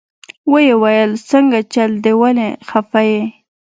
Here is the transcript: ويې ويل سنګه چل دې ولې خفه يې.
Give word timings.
ويې 0.51 0.75
ويل 0.83 1.11
سنګه 1.29 1.61
چل 1.73 1.91
دې 2.03 2.13
ولې 2.21 2.49
خفه 2.69 3.01
يې. 3.11 3.23